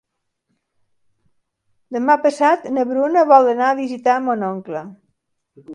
Demà 1.97 2.15
passat 2.23 2.67
na 2.79 2.89
Bruna 2.93 3.27
vol 3.35 3.53
anar 3.55 3.69
a 3.71 3.79
visitar 3.85 4.21
mon 4.29 4.49
oncle. 4.53 4.85